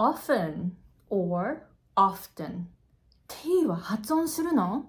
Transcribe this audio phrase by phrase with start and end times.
[0.00, 0.70] often
[1.10, 1.60] or
[1.94, 2.64] often
[3.28, 4.86] t は発音するの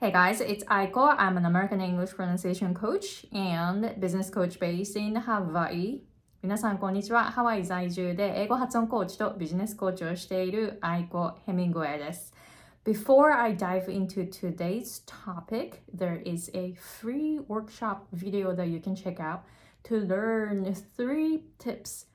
[0.00, 1.16] Hey guys, it's Aiko.
[1.18, 6.02] I'm an American English pronunciation coach and business coach based in Hawaii.
[6.40, 7.24] 皆さん、こんにちは。
[7.24, 12.32] ハワイ在住で英語発音コーチとビジネスコーチをしている Aiko Hemingway です。
[12.84, 19.20] Before I dive into today's topic, there is a free workshop video that you can check
[19.20, 19.44] out
[19.84, 22.06] to learn three tips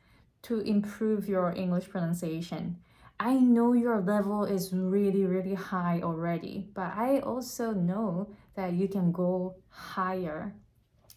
[0.41, 2.75] to improve your English pronunciation.
[3.17, 8.89] I know your level is really, really high already, but I also know that you
[8.89, 10.53] can go higher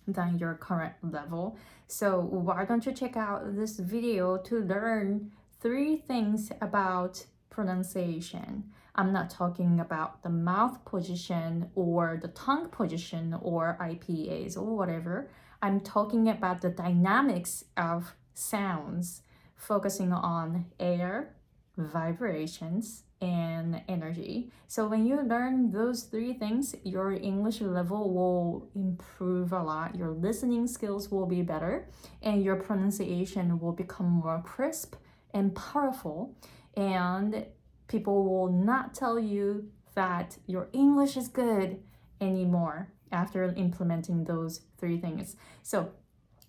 [0.07, 1.59] than your current level.
[1.89, 8.71] So, why don't you check out this video to learn three things about pronunciation?
[9.01, 15.30] I'm not talking about the mouth position or the tongue position or IPAs or whatever.
[15.63, 19.23] I'm talking about the dynamics of sounds,
[19.57, 21.35] focusing on air,
[21.79, 24.52] vibrations, and energy.
[24.69, 29.95] So when you learn those three things, your English level will improve a lot.
[29.95, 31.89] Your listening skills will be better,
[32.21, 34.96] and your pronunciation will become more crisp
[35.33, 36.37] and powerful.
[36.77, 37.46] And
[37.90, 41.80] people will not tell you that your English is good
[42.20, 45.35] anymore after implementing those three things.
[45.63, 45.91] So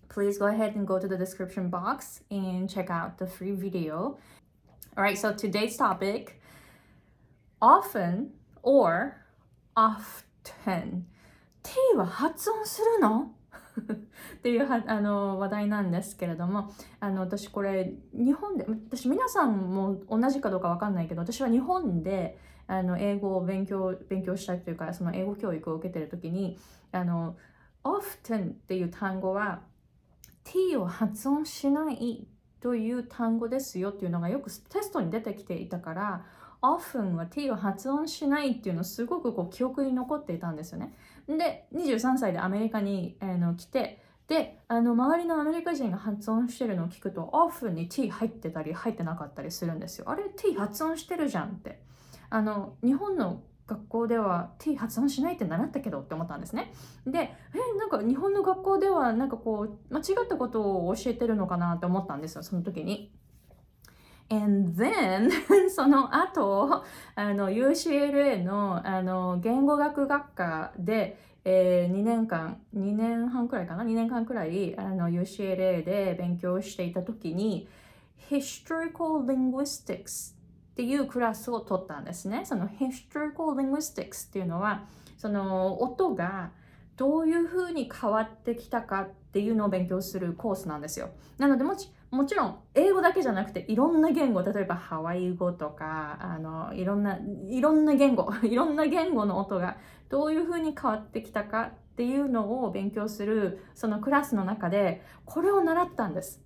[0.09, 4.17] please go ahead and go to the description box and check out the free video
[4.97, 6.41] all right, so today's topic
[7.61, 8.31] often
[8.63, 9.23] or
[9.75, 11.05] often
[11.61, 13.31] t は発音するの
[14.36, 16.70] っていうはあの話題なんですけれども
[17.00, 26.58] あの私これ日本で私皆さんも同じかどうか分かんないけど私は日本であの英語を勉強勉強したいというかその英語教育を受けてる時に
[26.92, 27.36] あの
[27.84, 29.62] often っていう単語は
[30.44, 32.26] t を発音しない
[32.60, 36.24] という単語ですよっていうのがよくテストに出てきていたから
[36.62, 40.94] often は t を発音しないっていうのすごくこう記憶に残っていたんですよね。
[41.28, 50.08] で23歳でアメリカに、えー、の来てであの周りのアメリカ人が発音してるのを聞くと often に t 入ってたり入ってなかったりするんですよ。
[50.08, 51.82] あれ t 発音してるじゃんって。
[52.30, 56.72] あの日本の学校では t 発音しないって習ったけどって思ったんですね。
[57.06, 63.12] で、え、なんか日本の学校ではなんかこう間違ったことを教えてるのかなって思ったんですよ、その時に。
[64.30, 65.30] And then
[65.70, 66.84] その後
[67.14, 77.68] あの UCLA のあの言語学学科で、えー、2年間2年半くらいかな？2年間くらいあの UCLA で勉強していた時に
[78.30, 80.34] Historical Linguistics
[80.72, 82.42] っていうクラスを取ったんですね。
[82.44, 84.84] その Historical Linguistics っていうのは
[85.18, 86.50] その音が
[86.96, 91.10] どういうふうに変わってきたかっていうのを勉強するコースなんですよ。
[91.38, 97.18] なのでもちもちろん英語だけじゃなくていろんな言語例えばハワイ語とかあのいろんな
[97.48, 99.78] いろんな言語 いろんな言語の音が
[100.10, 106.44] どういうふうに変わってきたかっていうのを勉強するそのクラスの中でこれを習ったんです。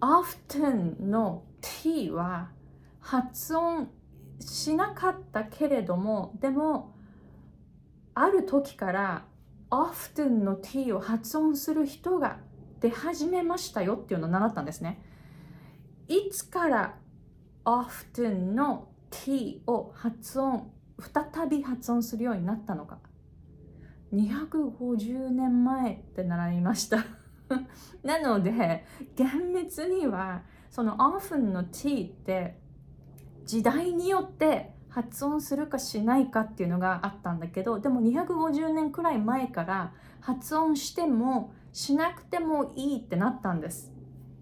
[0.00, 2.50] often の t は
[2.98, 3.88] 発音
[4.40, 6.92] しなかったけれどもでも
[8.14, 9.24] ある時から
[9.70, 12.40] often の t を発音する人が
[12.80, 15.02] 出始めましたよっていうのを習ったんですね。
[16.08, 16.94] いつから
[17.64, 20.70] ？often の t を発音
[21.00, 22.98] 再び発音するようになったのか。
[24.12, 27.04] 250年前って習いました。
[28.02, 28.84] なので
[29.14, 32.58] 厳密にはその often の t って
[33.44, 43.92] 時代によって発音するかしないかっていうのがあったんだけどでも250年くらい前から発音してもしなくてもいいってなったんです。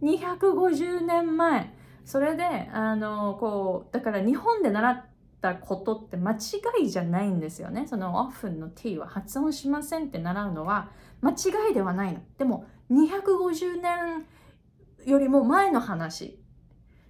[0.02, 1.74] 250年前。
[2.04, 5.04] それであのこうだから日本で習っ
[5.40, 6.36] たことって間違
[6.84, 7.88] いじゃないんですよね。
[7.88, 10.92] その often の t は発音しませんって習うのは
[11.22, 12.20] 間違いではないの。
[12.38, 14.26] でも250年
[15.04, 16.40] よりも前の話。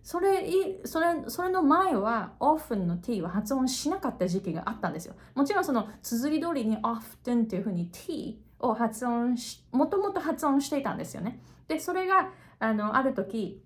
[0.03, 0.49] それ
[0.87, 5.17] それそれの前は often の t は発音しなかった時期があったんですよ。
[5.35, 13.63] もちろんその綴り通りに often っていうふうに t を発音しもともと発音していたんですよねでそれがあのある時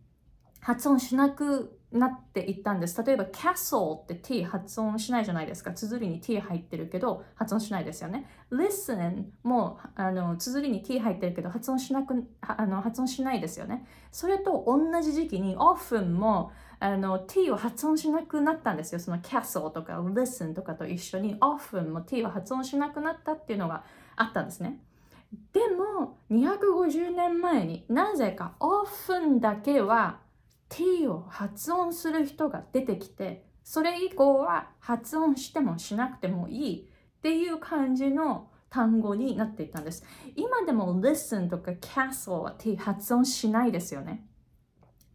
[0.61, 3.03] 発音しなくなっていったんです。
[3.03, 5.73] 例えば castle って t 発音しないじゃないですか。
[5.73, 8.27] 綴りに t 入ってるけど発音しないですよね。
[8.53, 13.87] listen もあの綴りに t 入ってるけど発音しなくあの発音しないですよね。
[14.13, 19.01] それと同じ時期に often もあの t を発音しなくなったんですよ。
[19.01, 23.85] その castle とか listen とかと一緒に often も t を発音しなくなったっていうのが
[24.15, 24.79] あったんですね。
[25.53, 30.21] でも250年前になぜかオーフンだけは
[30.69, 36.89] t を発音する人が出てきてそれ以降は発音してもしなくてもいい
[37.19, 40.05] っていう感じの単語になっていたんです。
[40.37, 44.28] 今でも listen とか castle は t 発音しないですよね。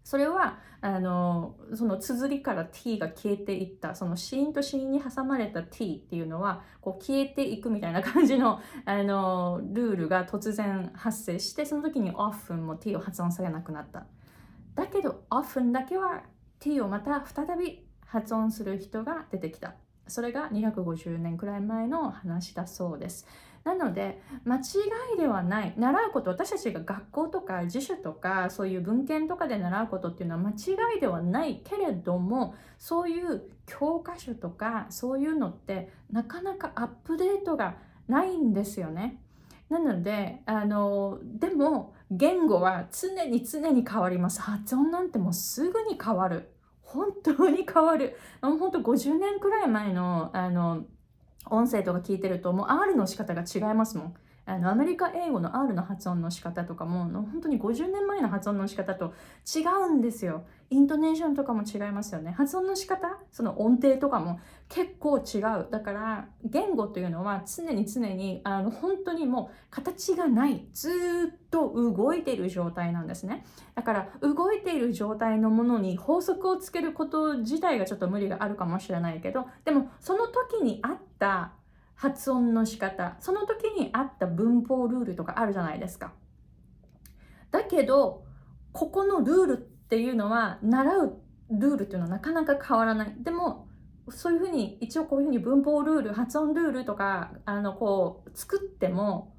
[0.03, 14.05] それはあのその綴りから t が消えていったそのシーンとシーンに挟まれた t っていうのはこう消えていくみたいな感じの あのルールが突然発生してその時に often も t を発音されなくなった。
[14.75, 16.23] だけど often だけは
[16.59, 19.75] t をまた再び発音する人が出てきた。
[20.07, 23.27] それが250年くらい前の話だそうです。
[23.63, 24.61] なので間違
[25.15, 25.73] いではない。
[25.77, 37.75] 習うこと私たちが学校とか辞書とかそういう文献とかで習うことっていうのは間違いではないけれどもそういう教科書とかそういうのってなかなかアップデートが
[38.09, 39.19] ないんですよね。
[39.69, 44.41] なのであのでも言語は常に常に変わります。
[44.41, 46.52] 発音なんてもうすぐに変わる。
[46.93, 50.85] 本当に変わる本当50年くらい前のあの
[51.49, 54.15] 音声とか聞いてるともう R の仕方が違いますもん。
[54.45, 59.13] あのアメリカ英語の R の発音の仕方とかも本当に50年前の発音の仕方と
[59.55, 60.43] 違うんですよ。
[60.69, 62.31] イントネーションとかも違いますよね。
[62.31, 65.67] 発音の仕方、その音程とかも結構違う。
[65.71, 70.67] だから言語というのは常に常にあの本当にもう形がない。
[70.73, 70.89] ず
[71.33, 73.45] っと動いている状態なんですね。
[73.75, 81.53] だから動いている状態のものに法則をつけること自体がちょっと無理があるかもしれないけど、でもその時にあった
[81.95, 83.15] 発音の仕方。
[83.19, 86.13] その時に合った文法ルールとかあるじゃないですか。
[87.51, 88.23] だけど
[88.71, 91.19] ここのルールっていうのは習う
[91.51, 93.15] ルールっていうのはなかなか変わらない。
[93.19, 93.67] でも
[94.09, 99.33] そういうふうに一応こういうふうに文法ルール発音ルールとかあのこう作っても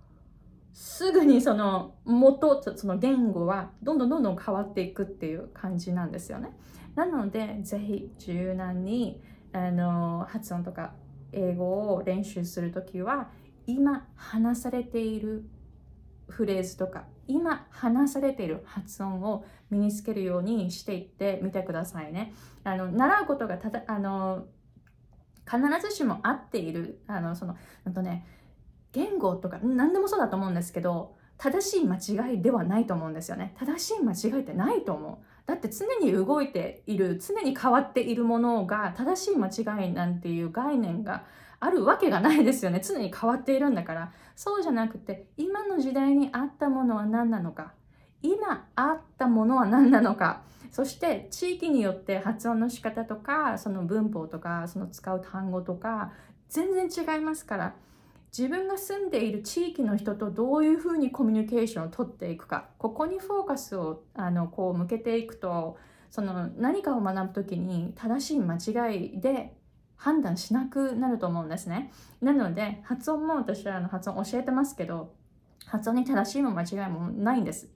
[0.72, 6.50] すぐにその元その言語はどんどんどんどん変わっていくっていう感じなんですよね。
[6.94, 9.20] なのでぜひ柔軟に
[9.52, 10.94] あの発音とか
[11.34, 13.28] 英語を練習する時は
[13.66, 15.44] 今話されている
[16.28, 22.34] フレーズとか今話されている発音を身につけるようにしていってみてくださいね。
[22.64, 24.46] あの習うことがただあの
[25.46, 27.56] 必ずしも合っているあのその
[27.94, 28.26] とね
[28.92, 33.54] 言語とか何でもそうだと思うんですけど正しい間違いではないと思うんですよね。
[33.58, 35.24] 正しい間違いってないと思う。
[35.46, 41.24] だって常に動いている常に変わっているものが正しい間違いなんていう概念が
[41.60, 42.80] あるわけがないですよね。
[42.82, 44.12] 常に変わっているんだから。
[44.36, 47.72] そうじゃなくて今の時代にあったものは何なのか。
[48.22, 50.42] 今あったものは何なのか。
[50.70, 56.10] そして地域によって発音の仕方とかその文法とかその使う単語とか
[56.48, 57.74] 全然違いますから。
[58.36, 65.78] 自分が住んでいる地域の人とどういうふうにコミュニケーションをとっていくかここにフォーカスをあのこう向けていくと
[66.10, 69.54] その何かを学ぶ時に正しい間違いで
[69.94, 71.92] 判断しなくなると思うんですね。
[72.20, 75.14] なので発音も私はあの発音教えてますけど
[75.66, 77.68] 発音に正しいも間違いもないんです。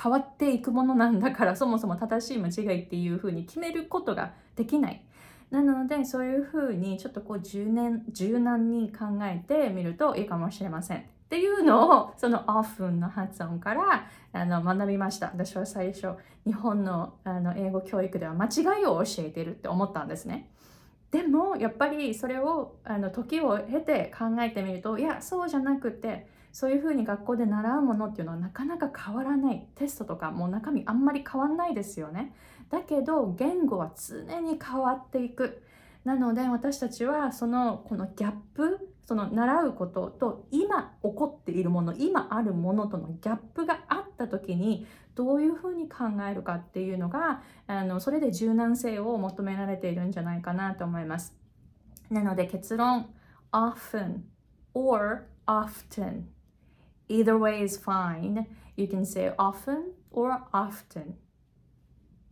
[0.00, 5.04] 変わっていくものなんだからそもそも正しい間違いっていうふうに決めることができない。
[5.50, 10.98] なのでそういうふうにちょっとこう柔軟柔軟に考えてみるといいかもしれません。
[10.98, 15.26] っていうのをそのオフンの発音からあの学びました。
[15.26, 16.12] 私は最初
[16.46, 20.50] 日本のあの英語教育では間違いを教えてるって思ったんですね。
[21.10, 32.34] でもやっぱりそれをあの時を経て考えてみるといやそうじゃなくてそういうふうに学校で習うものっていうのはなかなか変わらないテストとかもう中身あんまり変わんないですよね
[32.70, 35.62] だけど言語は常に変わっていく。
[36.04, 51.34] なので私たちはそのこのギャップその習うことと今起こっているもの今あるものとのギャップがあった時にどういうふうに考えるかっていうのがあのそれで柔軟性を求められているんじゃないかなと思います。
[52.10, 53.06] なので結論
[53.52, 54.22] often
[54.72, 56.24] or often.
[57.08, 58.46] Either way is fine.
[58.76, 61.14] You can say often or often.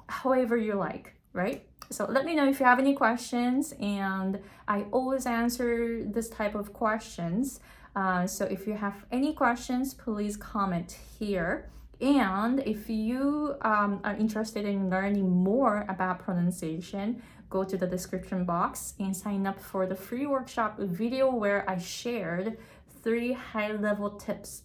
[0.08, 1.62] However you like right?
[1.90, 6.56] So let me know if you have any questions and i always answer this type
[6.56, 7.60] of questions.
[7.94, 11.70] Uh, so if you have any questions please comment here.
[12.00, 18.44] And if you um, are interested in learning more about pronunciation go to the description
[18.44, 22.58] box and sign up for the free workshop video where i shared
[23.04, 24.62] three high level tips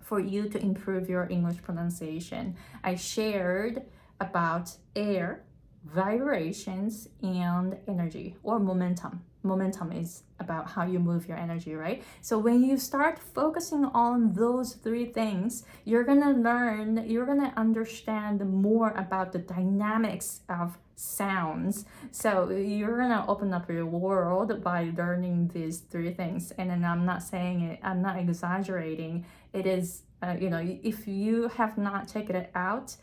[0.00, 2.54] for you to improve your english pronunciation.
[2.84, 3.82] I shared
[4.20, 5.42] about air
[5.84, 9.22] vibrations and energy or momentum.
[9.42, 12.02] Momentum is about how you move your energy, right?
[12.20, 18.40] So when you start focusing on those three things, you're gonna learn, you're gonna understand
[18.40, 21.84] more about the dynamics of sounds.
[22.10, 26.50] So you're gonna open up your world by learning these three things.
[26.58, 29.24] And then I'm not saying it, I'm not exaggerating.
[29.52, 32.96] It is, uh, you know, if you have not checked it out,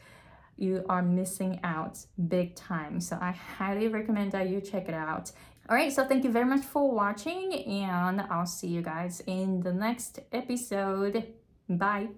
[0.58, 3.00] you are missing out big time.
[3.00, 5.32] So I highly recommend that you check it out.
[5.70, 9.62] All right, so thank you very much for watching, and I'll see you guys in
[9.62, 11.26] the next episode.
[11.70, 12.10] Bye.